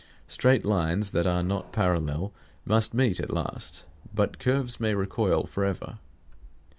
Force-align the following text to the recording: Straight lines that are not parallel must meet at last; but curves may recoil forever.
Straight 0.27 0.65
lines 0.65 1.11
that 1.11 1.27
are 1.27 1.43
not 1.43 1.71
parallel 1.71 2.33
must 2.65 2.95
meet 2.95 3.19
at 3.19 3.29
last; 3.31 3.83
but 4.11 4.39
curves 4.39 4.79
may 4.79 4.95
recoil 4.95 5.43
forever. 5.43 5.99